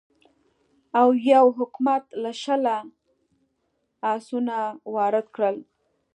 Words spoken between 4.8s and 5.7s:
وارد کړل.